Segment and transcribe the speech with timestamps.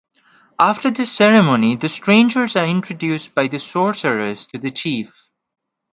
[0.57, 5.13] After this ceremony the strangers are introduced by the sorcerers to the chief.